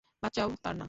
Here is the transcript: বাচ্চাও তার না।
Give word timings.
বাচ্চাও 0.23 0.49
তার 0.63 0.73
না। 0.73 0.79